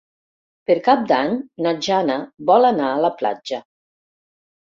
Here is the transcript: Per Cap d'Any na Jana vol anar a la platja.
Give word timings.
Per 0.69 0.75
Cap 0.87 1.03
d'Any 1.11 1.33
na 1.65 1.73
Jana 1.87 2.17
vol 2.51 2.67
anar 2.71 2.87
a 2.93 2.97
la 3.05 3.11
platja. 3.21 3.59